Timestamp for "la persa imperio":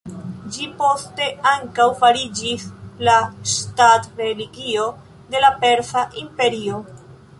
5.45-6.81